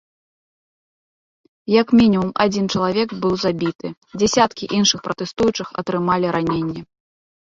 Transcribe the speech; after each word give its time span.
Як 1.81 1.87
мінімум 1.99 2.31
адзін 2.45 2.65
чалавек 2.77 3.09
быў 3.25 3.33
забіты, 3.43 3.87
дзясяткі 4.19 4.69
іншых 4.77 4.99
пратэстуючых 5.09 5.67
атрымалі 5.83 6.27
раненні. 6.37 6.81